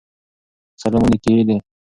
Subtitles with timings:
[0.81, 1.57] سلام او نيکي هیلی